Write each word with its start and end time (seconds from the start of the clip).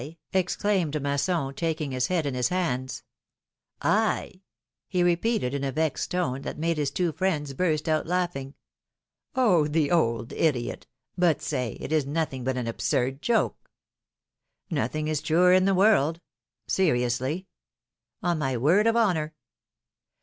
exclaimed 0.33 0.99
Masson, 0.99 1.53
taking 1.53 1.91
his 1.91 2.07
head 2.07 2.25
in 2.25 2.33
his 2.33 2.47
hands. 2.47 3.03
I?" 3.83 4.41
he 4.89 5.03
repeated, 5.03 5.53
in 5.53 5.63
a 5.63 5.71
vexed 5.71 6.09
tone, 6.09 6.41
that 6.41 6.57
made 6.57 6.77
his 6.77 6.89
two 6.89 7.13
philom^:ne's 7.13 7.55
marriages. 7.55 7.81
317 7.81 7.83
friends 7.83 7.83
burst 7.83 7.87
out 7.87 8.07
laughing. 8.07 8.55
^^Oh! 9.35 9.71
the 9.71 9.91
old 9.91 10.33
idiot! 10.33 10.87
But, 11.15 11.39
say, 11.43 11.77
it 11.79 11.91
is 11.91 12.07
nothing 12.07 12.43
but 12.43 12.57
an 12.57 12.65
absurd 12.65 13.21
joke.^^ 13.21 13.67
'^Nothing 14.75 15.07
is 15.07 15.21
truer 15.21 15.53
in 15.53 15.65
the 15.65 15.75
world." 15.75 16.19
Seriously?" 16.65 17.45
^^On 18.23 18.39
my 18.39 18.57
word 18.57 18.87
of 18.87 18.95
honor!" 18.95 19.35